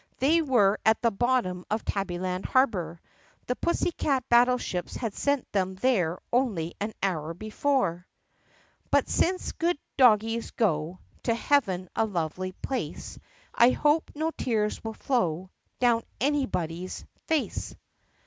[0.17, 2.99] They were at the bottom of Tabbyland Harbor.
[3.45, 8.07] The pussy cat battle ships had sent them there only an hour before.
[8.89, 13.19] (But since good doggies go To heaven, a lovely place,
[13.53, 17.75] I hope no tears will flow Down anybody's face.)